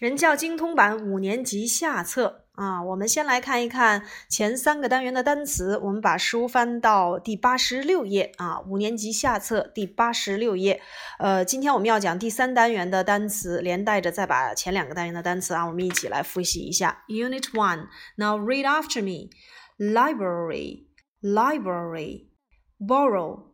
[0.00, 5.76] 人教精通版五年级下册啊，我们先来看一看前三个单元的单词。
[5.76, 10.80] 我们把书翻到第八十六页啊，五年级下册第八十六页。
[11.18, 17.04] 呃，今天我们要讲第三单元的单词，连带着再把前两个单元的单词啊，我们一起来复习一下。
[17.08, 19.28] Unit One, now read after me.
[19.76, 20.86] Library,
[21.20, 22.30] library,
[22.78, 23.50] borrow,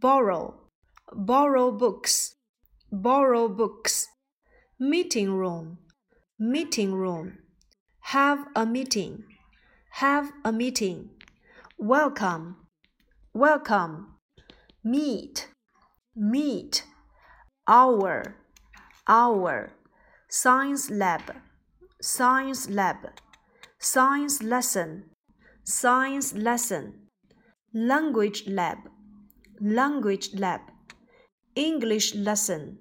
[0.00, 0.54] borrow,
[1.14, 2.30] borrow books,
[2.90, 4.06] borrow books.
[4.80, 5.76] Meeting room
[6.38, 7.38] meeting room,
[8.00, 9.24] have a meeting,
[9.92, 11.10] have a meeting,
[11.78, 12.56] welcome,
[13.34, 14.14] welcome,
[14.82, 15.48] meet,
[16.16, 16.84] meet,
[17.68, 18.36] hour,
[19.06, 19.72] hour,
[20.28, 21.20] science lab,
[22.00, 22.96] science lab,
[23.78, 25.04] science lesson,
[25.64, 26.94] science lesson,
[27.74, 28.78] language lab,
[29.60, 30.60] language lab,
[31.54, 32.78] English lesson,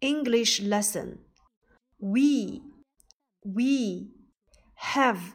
[0.00, 1.18] English lesson,
[1.98, 2.62] we
[3.54, 4.10] we
[4.74, 5.34] have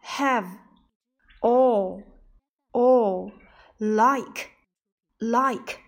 [0.00, 0.58] have
[1.40, 2.02] all
[2.74, 3.32] all
[3.80, 4.50] like
[5.20, 5.80] like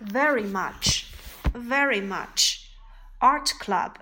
[0.00, 1.12] very much
[1.54, 2.70] very much.
[3.20, 3.98] Art club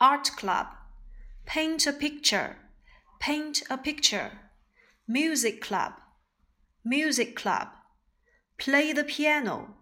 [0.00, 0.66] art club.
[1.46, 2.56] Paint a picture
[3.20, 4.32] paint a picture.
[5.06, 5.92] Music club
[6.84, 7.68] music club.
[8.58, 9.76] Play the piano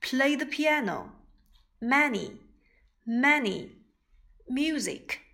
[0.00, 1.12] play the piano.
[1.80, 2.40] Many
[3.06, 3.72] many.
[4.48, 5.25] Music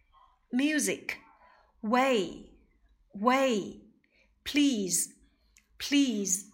[0.53, 1.19] music,
[1.81, 2.50] way,
[3.14, 3.81] way,
[4.45, 5.14] please,
[5.78, 6.50] please,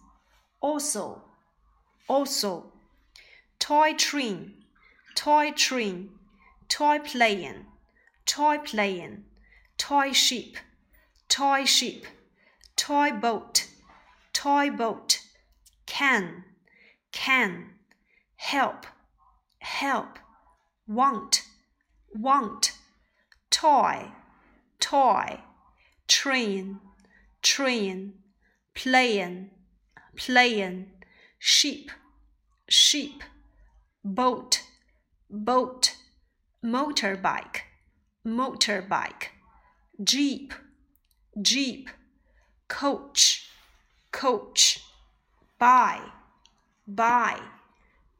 [0.61, 1.21] also,
[2.07, 2.71] also,
[3.59, 4.53] toy train,
[5.15, 6.09] toy train,
[6.69, 7.65] toy playing,
[8.25, 9.25] toy playing,
[9.77, 10.55] toy ship,
[11.27, 12.05] toy ship,
[12.77, 13.67] toy boat,
[14.31, 15.19] toy boat,
[15.85, 16.45] can,
[17.11, 17.71] can,
[18.37, 18.85] help,
[19.59, 20.17] help,
[20.87, 21.43] want,
[22.15, 22.78] want
[23.51, 24.11] toy,
[24.79, 25.39] toy,
[26.07, 26.79] train,
[27.41, 28.13] train,
[28.75, 29.49] playing,
[30.15, 30.87] playing,
[31.37, 31.91] sheep,
[32.67, 33.23] sheep,
[34.03, 34.61] boat,
[35.29, 35.95] boat,
[36.63, 37.61] motorbike,
[38.25, 39.29] motorbike,
[40.03, 40.53] jeep,
[41.41, 41.89] jeep,
[42.67, 43.49] coach,
[44.11, 44.81] coach,
[45.57, 45.99] buy,
[46.87, 47.39] buy,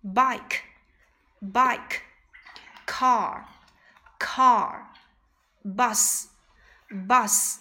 [0.04, 0.64] bike,
[1.42, 2.04] bike,
[2.86, 3.46] car,
[4.20, 4.90] car
[5.65, 6.29] bus,
[6.91, 7.59] bus,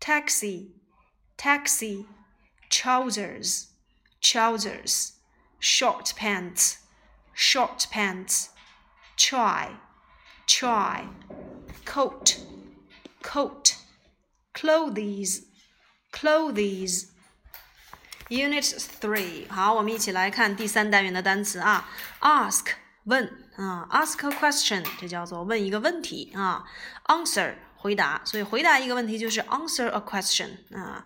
[0.00, 0.72] taxi,
[1.36, 2.06] taxi,
[2.70, 3.68] trousers,
[4.22, 5.12] trousers,
[5.60, 6.78] short pants,
[7.34, 8.50] short pants,
[9.16, 9.70] try,
[10.46, 11.08] try,
[11.84, 12.38] coat,
[13.22, 13.76] coat,
[14.54, 15.42] clothes,
[16.12, 17.08] clothes.
[18.30, 18.62] Unit
[19.00, 21.88] Three，好，我们一起来看第三单元的单词啊。
[22.20, 26.63] Ask 问 啊，ask a question，这叫做问一个问题啊。
[27.05, 31.05] Answer 回答，所以回答一个问题就是 answer a question 啊。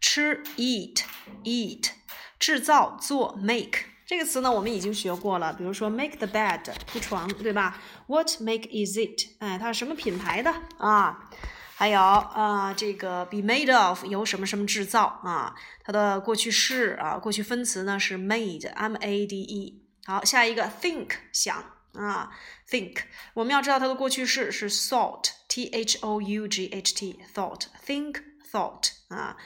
[0.00, 1.02] 吃 eat
[1.44, 1.90] eat，
[2.38, 5.52] 制造做 make 这个词呢，我们已经学过了。
[5.54, 9.28] 比如说 make the bed 铺床，对吧？What make is it？
[9.38, 11.30] 哎，它是什么品牌的啊？
[11.74, 15.54] 还有啊，这个 be made of 由什么什么制造啊？
[15.82, 19.82] 它的过去式啊，过去分词呢是 made，m a d e。
[20.04, 21.64] 好，下一个 think 想。
[21.96, 22.30] 啊
[22.68, 22.98] ，think，
[23.34, 29.36] 我们要知道它的过去式是 thought，t h o u g h t，thought，think thought 啊。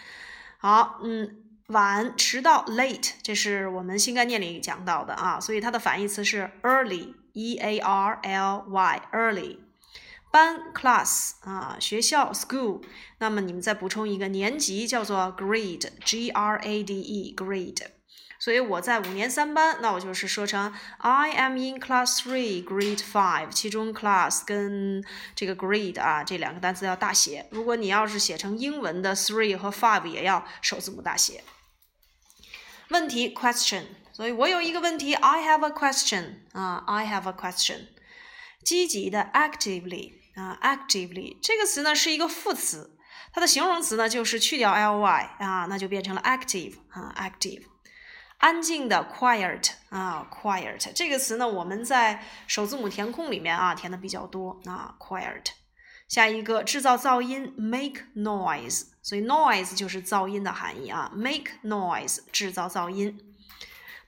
[0.58, 1.36] 好，嗯，
[1.68, 9.58] 晚迟到 late，这是我们新概念里讲到的啊，所以它的反义词是 early，e a r l y，early。
[10.32, 12.82] 班 class 啊，学校 school，
[13.18, 17.86] 那么你们再补充一个年级叫做 grade，g r a d e，grade。
[18.40, 23.50] 所以我在五年三班，那我就是说成 I am in class three, grade five。
[23.50, 25.04] 其中 class 跟
[25.36, 27.46] 这个 grade 啊这两个单词要大写。
[27.50, 31.44] 如果你要是写成英文的 three 和 five 也要首字母大写。
[32.88, 37.88] 问题 question，所以我有一个问题，I have a question 啊，I have a question。
[38.64, 42.96] 积极的 actively 啊，actively 这个词呢是一个副词，
[43.32, 47.69] 它的形容词呢就是去掉 ly 啊，那就变成了 active 啊，active。
[48.40, 55.52] 安静的 quiet 啊，quiet 这个词呢，我们在首字母填空里面啊填的比较多啊，quiet。
[56.08, 63.36] 下一个制造噪音 make noise，所以 noise 就是噪音的含义啊，make noise 制造噪音。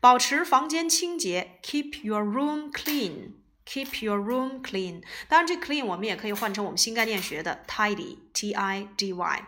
[0.01, 5.03] 保持房间清洁 keep your room clean，keep your room clean。
[5.29, 9.47] 当然这 clean 我们也可以换成我们新概念学的 tidy，t i d y。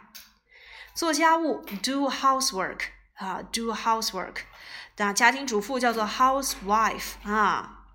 [0.94, 2.80] 做家务 do housework
[3.14, 4.36] 啊，do housework。
[4.96, 7.86] 那家庭主妇叫做 housewife 啊。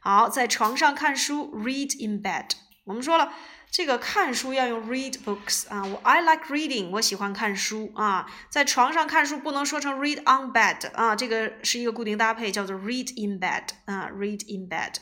[0.00, 2.50] 好，在床上看书 read in bed
[2.84, 3.32] 我们说了，
[3.70, 8.30] 这个看书要用 read books 啊，我 I like reading，我喜欢看书啊。
[8.50, 14.96] 在床上看书不能说成 read on bed 啊，这个是一个固定搭配，叫做 read in bed 啊，read in bed。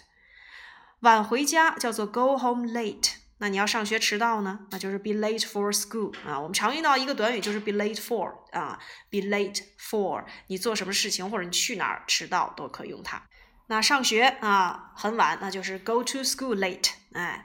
[1.01, 3.22] 晚回家叫做 go home late。
[3.43, 6.39] 那你要上学迟到呢，那就是 be late for school 啊。
[6.39, 8.79] 我们常用到一个短语就是 be late for 啊
[9.11, 13.21] ，be late for 你做什么事情或者你去哪儿迟到都可以用它。
[13.67, 17.45] 那上学啊很晚，那就是 go to school late，哎。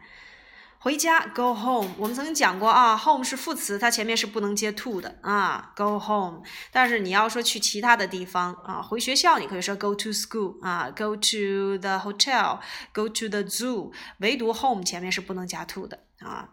[0.79, 1.89] 回家，go home。
[1.97, 6.43] 我们曾经讲过啊，home 是副词，它前面是不能接 to 的啊，go home。
[6.71, 13.91] 但是你要说去其他的地方啊，回学校，你可以说 go to school 啊，go to the hotel，go to the zoo。
[14.19, 16.49] 唯独 home 前面是不能加 to 的啊。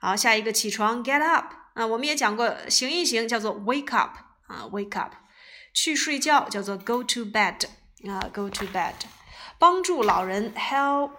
[0.00, 1.52] 好，下一个起床，get up。
[1.74, 5.12] 啊，我们也讲过，醒一醒叫做 wake up 啊，wake up。
[5.74, 7.66] 去睡觉叫做 go to bed
[8.08, 8.94] 啊，go to bed。
[9.58, 11.10] 帮助老人，help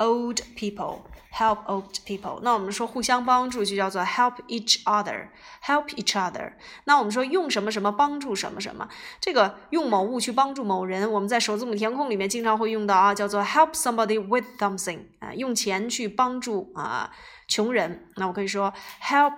[0.00, 1.02] old people。
[1.32, 6.54] Help old people，那我们说互相帮助就叫做 help each other，help each other。
[6.86, 8.88] 那我们说用什么什么帮助什么什么，
[9.20, 17.12] 这个用某物去帮助某人，我们在首字母填空里面经常会用到啊，叫做 help somebody with something，啊，用钱去帮助啊
[17.46, 18.08] 穷人。
[18.16, 19.34] 那我可以说 help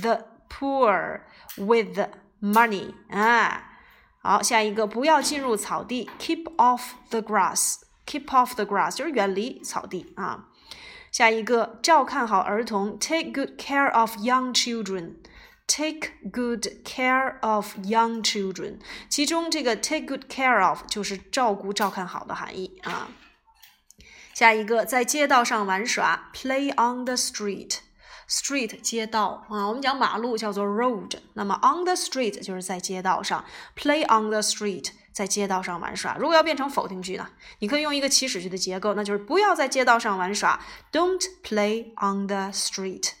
[0.00, 1.20] the poor
[1.58, 2.00] with
[2.40, 3.62] money，啊，
[4.22, 7.74] 好，下一个不要进入草地，keep off the grass
[8.06, 10.48] Keep off the grass 就是远离草地啊。
[11.12, 15.16] 下一个，照看好儿童，take good care of young children。
[15.68, 23.08] take good care of young children，其中这个 take good care of 就是照顾、照看好的含义啊。
[24.32, 27.78] 下一个，在街道上玩耍，play on the street。
[28.28, 33.44] street 街道啊，我们讲马路叫做 road，那么 on the street 就是在街道上
[33.76, 34.90] ，play on the street。
[35.16, 36.14] 在街道上玩耍。
[36.18, 37.26] 如果要变成否定句呢？
[37.60, 40.60] 你可以用一个祈使句的结构，那就是不要在街道上玩耍。
[40.92, 43.12] Don't play on the street。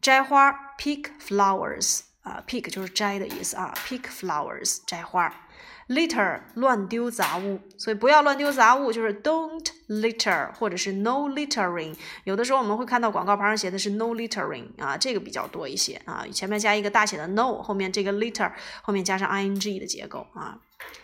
[0.00, 2.02] 摘花，pick flowers。
[2.22, 5.43] 啊，pick 就是摘的意思啊，pick flowers，摘花。
[5.88, 11.94] Litter 乱丢杂物，所以不要乱丢杂物，就是 don't litter 或者是 no littering。
[12.24, 18.52] 有的时候我们会看到广告牌上写的是 no littering 啊，这个比较多一些啊，前面加一个大写的 no，后面这个 litter
[18.82, 20.58] 后面加上 ing 的结构啊。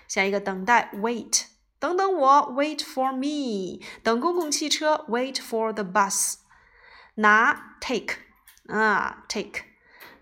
[0.09, 1.43] 下一个等待，wait，
[1.79, 6.35] 等等我，wait for me，等公共汽车，wait for the bus，
[7.15, 8.15] 拿，take，
[8.67, 9.63] 啊，take，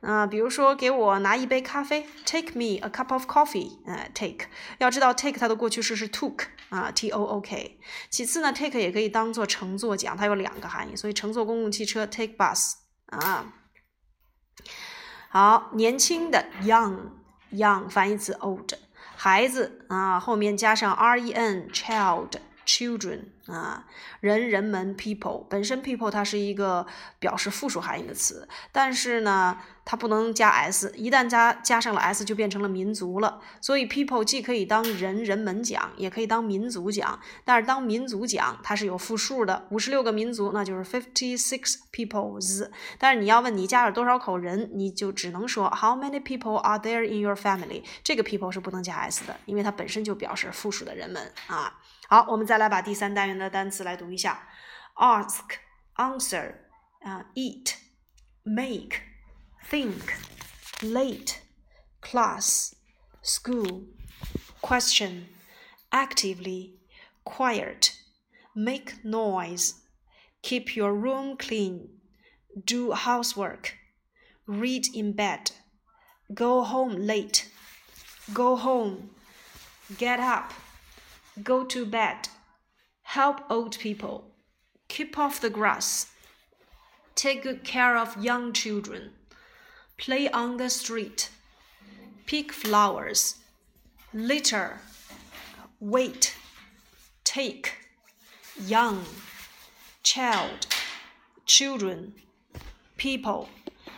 [0.01, 4.47] 啊，比如说给我拿一杯咖啡，take me a cup of coffee，呃，take，
[4.79, 12.75] 要知道 take 它的过去式是 took，啊，t o o k，其次呢，take 也可以当做乘坐讲，它有两个含义，所以乘坐公共汽车，take bus，
[13.07, 13.53] 啊，
[15.31, 18.75] 好，年轻的，young，young 反义词 old。
[19.17, 22.29] 孩子啊，后面加上 r e n child
[22.69, 23.87] children 啊，
[24.21, 26.87] 人人们 people 本身 people 它是一个
[27.19, 29.59] 表示复数含义的词，但是呢。
[29.91, 33.41] 它不能加 s，一旦加加上了 s，就变成了民族了。
[33.59, 37.19] 所以 people 既可以当人人们讲，也可以当民族讲。
[37.43, 42.69] 但是当民族讲，它是有复数的，五十六个民族，那就是 fifty six peoples。
[42.99, 47.83] 但是你要问你家有多少口人，你就只能说 How many people are there in your family？
[48.05, 51.79] 这个 people 是不能加 s 的，因为它本身就表示复数的人们啊。
[52.08, 54.48] 好，我们再来把第三单元的单词来读一下：
[54.96, 56.56] ask，answer，
[57.02, 60.14] 啊，eat，make。think,
[60.82, 61.38] late,
[62.02, 62.74] class,
[63.24, 63.86] school,
[64.62, 65.28] question,
[65.90, 66.74] actively,
[67.24, 67.94] quiet,
[68.54, 69.76] make noise,
[70.44, 71.88] keep your room clean,
[72.66, 73.78] do housework,
[74.46, 75.52] read in bed,
[76.36, 77.46] go home late,
[78.34, 79.12] go home,
[79.98, 80.52] get up,
[81.45, 82.29] Go to bed,
[83.03, 84.31] help old people,
[84.89, 86.07] keep off the grass,
[87.15, 89.13] take good care of young children
[89.99, 91.29] play on the street,
[92.25, 93.37] pick flowers,
[94.15, 94.79] litter,
[95.81, 96.35] wait,
[97.25, 97.75] take,
[98.65, 99.05] young,
[100.03, 100.67] child,
[101.45, 102.15] children,
[102.97, 103.49] people。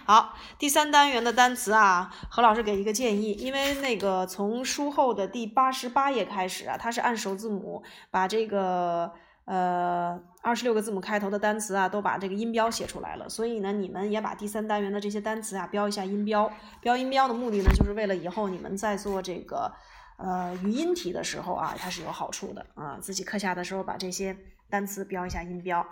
[0.04, 9.12] 好，第三单元的单词啊，何老师给一个建议，因为那个从书后的第八十八页开始啊，它是按首字母把这个。
[9.46, 13.28] 呃，二十六个字母开头的单词啊，都把这个音标写出来了。
[13.28, 16.48] 所以呢，你们也把第三单元的这些单词啊标一下音标。
[16.80, 19.72] 标音标的目的呢，就是为了以后你们在做这个
[20.20, 22.98] 呃语音题的时候啊，它是有好处的啊。
[23.00, 24.36] 自己课下的时候把这些
[24.68, 25.86] 单词标一下音标。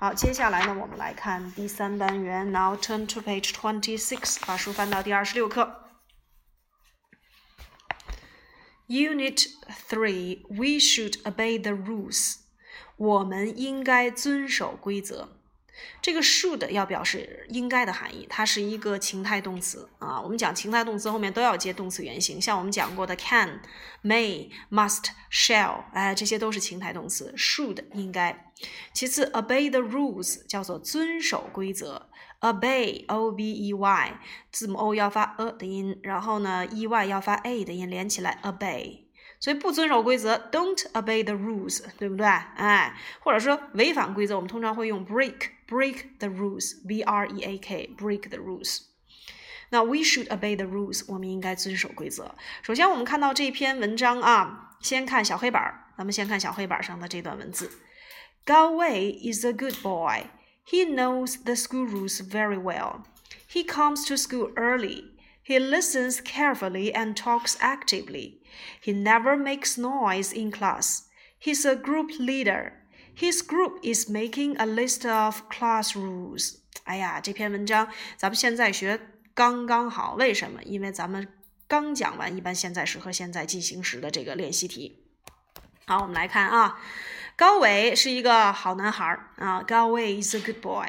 [0.00, 2.50] 好，接下来呢，我们来看第三单元。
[2.50, 5.82] Now turn to page twenty six，把书翻到第二十六课。
[8.86, 9.46] Unit
[9.88, 12.40] three，We should obey the rules.
[12.96, 15.38] 我们应该遵守规则。
[16.00, 20.20] 这个 should 要表示应该的含义，它是一个情态动词啊。
[20.20, 23.60] 我们讲情态动词后面都要接动词原形，像我们讲过的 can、
[24.02, 27.34] may、must、shall，哎，这些都是情态动词。
[27.36, 28.52] should 应该。
[28.92, 32.08] 其次，obey the rules 叫做遵守规则。
[32.40, 34.20] obey o b e y
[34.52, 39.04] 字母 o 要发 a 的音，然后呢 e y 要发 a 的音，连起来 obey。
[39.40, 42.26] 所以不遵守规则，don't obey the rules，对不对？
[42.26, 45.34] 哎，或者说违反规则，我们通常会用 break
[45.67, 48.81] break，break the rules，b r e a k，break the rules。
[49.71, 52.35] 那 we should obey the rules，我们应该遵守规则。
[52.63, 57.71] 首先，我们看到这篇文章啊，先看小黑板儿，咱们先看小黑板上的这段文字。
[58.45, 60.27] Gao Wei is a good boy.
[60.65, 63.03] He knows the school rules very well.
[63.47, 65.03] He comes to school early.
[65.43, 68.39] He listens carefully and talks actively.
[68.81, 71.03] He never makes noise in class.
[71.39, 72.73] He's a group leader.
[73.16, 76.56] His group is making a list of class rules.
[76.84, 79.00] 哎呀，这篇文章咱们现在学
[79.34, 80.14] 刚刚好。
[80.14, 80.62] 为什么？
[80.64, 81.28] 因为咱们
[81.68, 85.04] 刚讲完一般现在时和现在进行时的这个练习题。
[85.86, 86.80] 好，我们来看啊，
[87.36, 89.62] 高伟是一个好男孩啊。
[89.62, 90.88] 高伟 is a good boy.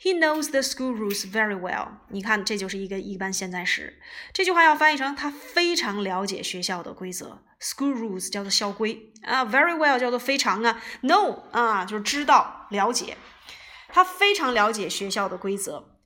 [0.00, 1.88] He knows the school rules very well。
[2.08, 4.00] 你看，这就是一个一般现在时。
[4.32, 7.42] 这句话要翻译成他非常了解学校的规则。
[7.63, 13.17] School rules 叫做校规啊，very well 叫做非常啊，know 啊就是知道了解。
[13.89, 15.97] 他非常了解学校的规则。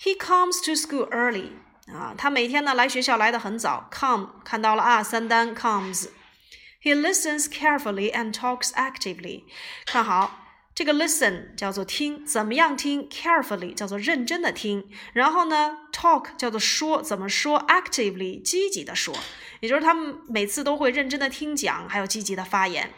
[0.00, 1.50] He comes to school early
[1.92, 3.88] 啊，他每天呢来学校来的很早。
[3.90, 9.44] Come 看到了啊，三单 comes。He listens carefully and talks actively。
[9.86, 10.36] 看好。
[10.75, 14.89] 这个 listen 叫做听，怎么样听？carefully 叫做认真的听。
[15.13, 19.15] 然后呢，talk 叫做说，怎么说？actively 积极的说，
[19.61, 22.91] 也就是他们每次都会认真的听讲，还有积极的发言。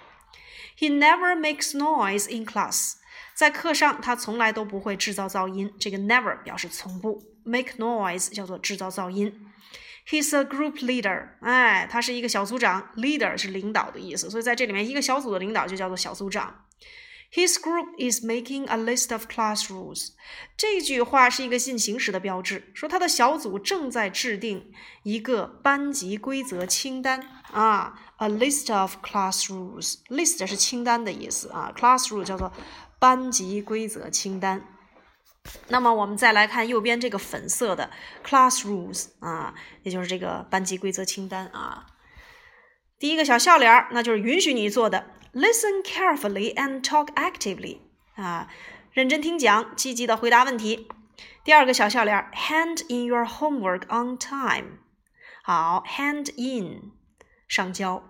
[0.79, 2.93] He never makes noise in class，
[3.35, 5.71] 在课上他从来都不会制造噪音。
[5.79, 9.51] 这个 never 表示从不，make noise 叫做制造噪音。
[10.07, 16.63] He's a group leader，哎，他是一个小组长，leader 是领导的意思，所以在这里面一个小组的领导就叫做小组长。
[17.31, 20.09] His group is making a list of class rules。
[20.55, 24.71] 这句话是一个进行时的标志，说他的小组正在制定
[25.03, 27.99] 一个班级规则清单啊。
[28.17, 29.97] A list of class rules。
[30.07, 32.51] list 是清单的意思啊，class rule 叫做
[32.97, 34.65] 班级规则清单。
[35.67, 37.91] 那么我们再来看右边这个粉色的
[38.25, 39.53] class rules 啊，
[39.83, 41.85] 也就是这个班级规则清单啊。
[42.97, 45.11] 第一个小笑脸儿，那就是允许你做的。
[45.33, 47.79] Listen carefully and talk actively
[48.15, 48.47] 啊，
[48.91, 50.87] 认真听讲，积极的回答问题。
[51.43, 54.79] 第二个小笑脸，hand in your homework on time。
[55.43, 56.91] 好，hand in
[57.47, 58.03] 上交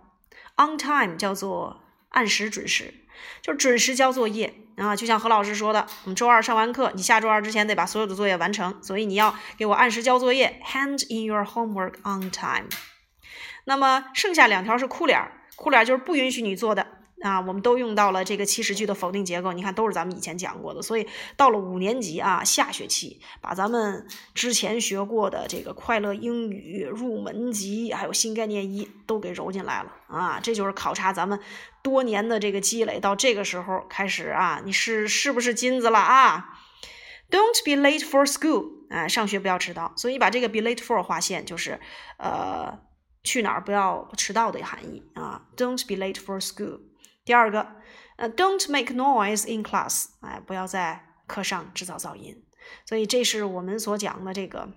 [0.56, 2.94] ，on time 叫做按时准时，
[3.42, 4.96] 就准时交作业啊。
[4.96, 12.70] 就像何老师说的，我们周二上完课，你下周二之前得把所有的作业完成，所以你要给我按时交作业，hand in your homework on time。
[13.66, 16.97] 那么剩下两条是哭脸，哭脸就是不允许你做的。
[17.22, 24.06] 啊，我们都用到了这个祈使句的否定结构，你看都是咱们以前讲过的，所以到了五年级啊，下学期把咱们
[24.36, 31.40] 之前学过的这个快乐英语入门级，还有新概念一都给揉进来了啊，这就是考察咱们
[31.82, 36.60] 多年的这个积累，到这个时候开始啊，你是是不是金子了啊
[37.32, 41.80] ？Don't be late for school，啊，上学不要迟到，所以把这个 be late for 划线，就是
[42.18, 42.80] 呃
[43.24, 46.82] 去哪儿不要迟到的含义啊，Don't be late for school。
[47.28, 47.68] 第二个，
[48.16, 52.42] 呃，don't make noise in class，哎，不要在课上制造噪音。
[52.86, 54.70] 所以这是我们所讲的这个，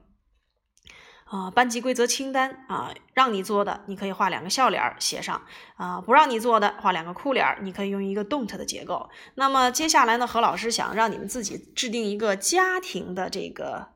[1.27, 5.43] 啊，班级规则清单啊，让你做的，你可以画两个笑脸写上；
[5.77, 9.09] 啊，不让你做的，画两个哭脸你可以用一个 don't 的结构。
[9.37, 13.91] 那么接下来呢，何老师想让你们自己制定一个家庭的这个。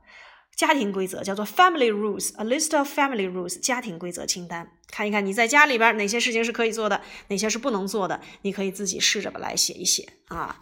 [0.57, 4.71] 家庭规则叫做 family rules，a list of family rules，家庭规则清单。
[4.91, 10.61] 看一看你在家里边哪些事情是可以做的，哪些是不能做的，你可以自己试着吧来写一写啊。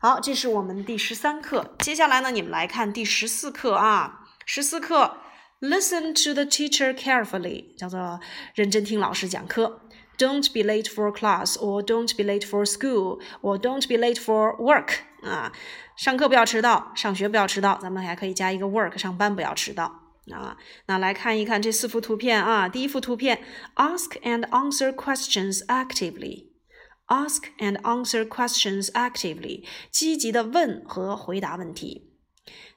[0.00, 1.74] 好，这是我们第十三课。
[1.78, 4.26] 接下来呢，你们来看第十四课啊。
[4.46, 5.18] 十四课
[5.60, 8.20] ，listen to the teacher carefully，叫做
[8.54, 9.80] 认真听老师讲课。
[10.18, 14.56] Don't be late for class, or don't be late for school, or don't be late for
[14.58, 14.98] work。
[15.24, 15.50] 啊，
[15.96, 19.84] 上课不要迟到，上学不要迟到，咱们还可以加一个 work，上班不要迟到
[20.30, 20.56] 啊。
[20.86, 23.42] 那来看一看这四幅图片啊，第一幅图片
[23.76, 32.12] ，ask and answer questions actively，ask and answer questions actively，积极的问和回答问题。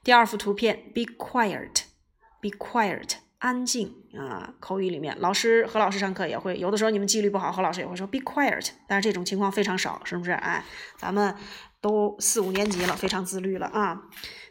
[0.04, 3.16] 第二幅图片，be quiet，be quiet。
[3.40, 10.32] 安静啊，口语里面，老师何老师上课也会有的时候你们纪律不好，何老师也会说 be quiet，但是这种情况非常少，是不是？
[10.32, 10.64] 哎，
[10.98, 11.36] 咱们。
[11.88, 14.02] 都四五年级了，非常自律了啊。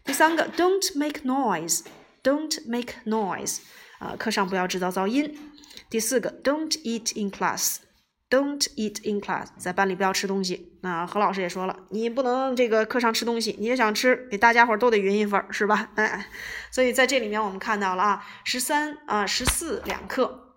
[0.04, 3.58] 第三个，Don't make noise，Don't make noise，
[3.98, 5.52] 啊，课上不要制造噪音。
[5.90, 10.78] 第四个，Don't eat in class，Don't eat in class，在班里不要吃东西。
[10.80, 15.90] 那何老师也说了，你不能这个课上吃东西，你也想吃，给大家伙都得匀一份儿，是吧？
[15.96, 16.28] 哎，
[16.70, 20.54] 所以在这里面我们看到了啊，十三啊十四两课，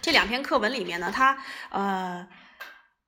[0.00, 1.38] 这两篇课文里面呢，它
[1.70, 2.26] 呃。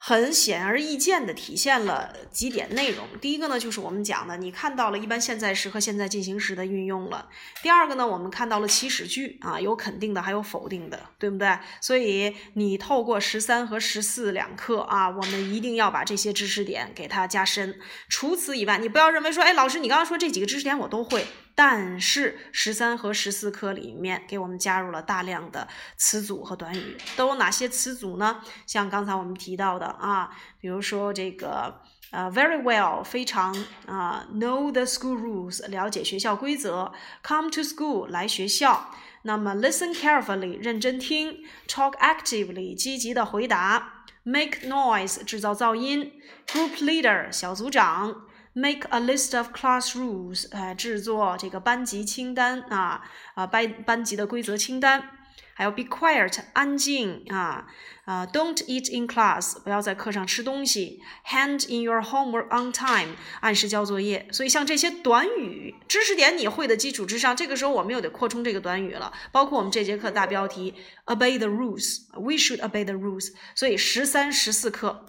[0.05, 3.07] 很显而易见的体现了几点内容。
[3.21, 7.29] 第一个呢，就是我们讲的，你看到了一般现在时和现在进行时的运用了。
[7.63, 11.57] 第二个呢，我们看到了祈使句啊，有肯定的，还有否定的，对不对？
[11.81, 17.79] 所以你透过十三和十四两课啊，我们一定要把这些知识点给它加深。
[18.09, 21.25] 除此以外，你不要认为说，哎，老师，你刚刚说这几个知识点我都会。
[21.55, 28.41] 但是十三和十四课里面给我们加入了大量的词组和短语，都有哪些词组呢？
[28.67, 31.81] 像刚才我们提到的啊，比如说这个
[32.11, 33.55] 呃，very well，非常
[33.87, 36.93] 啊，know the school rules，了解学校规则
[37.23, 38.91] ，come to school，来学校。
[39.25, 46.13] 那么 listen carefully，认真听，talk actively，积极的回答，make noise，制造噪音
[46.47, 48.27] ，group leader，小组长。
[48.55, 53.03] Make a list of class rules，呃，制作这个班级清单啊，
[53.35, 55.09] 啊班班级的规则清单。
[55.55, 57.67] 还有 be quiet，安静啊，
[58.05, 61.01] 啊，don't eat in class，不要在课上吃东西。
[61.27, 64.29] Hand in your homework on time，按时交作业。
[64.33, 69.13] 所以像这些短语知识点你会的基础之上，这个时候我们又得扩充这个短语了。
[69.31, 70.75] 包括我们这节课大标题
[71.07, 73.33] obey the rules，we should obey the rules。
[73.55, 75.07] 所以十三、十四课，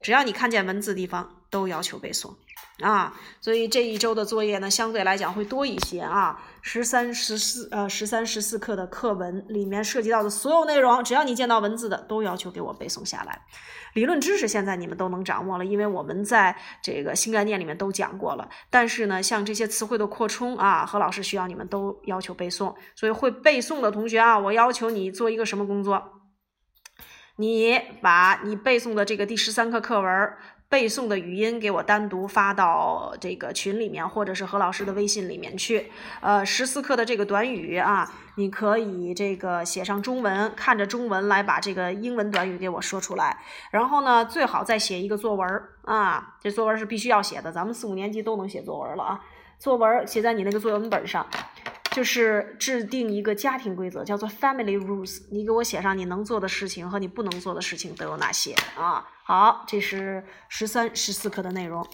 [0.00, 2.36] 只要你看见文字地方，都要求背诵。
[2.80, 6.38] 啊，所以这一周的作业呢，相对来讲会多一些啊。
[6.60, 13.40] 十三、十四，呃，十三、十四课的课文里面涉及到的所有内容，只要你见到文字的，都要求给我背诵下来。
[13.94, 18.46] 理论知识现在你们都能掌握了，因为我们在这个新概念里面都讲过了。
[18.68, 22.74] 但是呢，像这些词汇的扩充啊，何老师需要你们都要求背诵。
[22.94, 26.12] 所以会背诵的同学啊，我要求你做一个什么工作？
[27.36, 30.32] 你把你背诵的这个第十三课课文。
[30.68, 35.90] 背诵的语音给我单独发到这个群里面，或者是何老师的微信里面去。
[36.20, 43.38] 呃，十四课的这个短语啊，你可以这个写上中文，看着中文来把这个英文短语给我说出来。
[43.70, 49.20] 然后呢，最好再写一个作文啊，这作文是必须要写的，咱们四五年级都能写作文了啊。
[49.58, 51.26] 作文写在你那个作文本上。
[51.92, 55.22] 就是制定一个家庭规则，叫做 family rules。
[55.30, 59.02] 你给我写上你能做的事情和你不能做的事情都有哪些啊？
[59.28, 61.84] 好，这是十三、十四课的内容。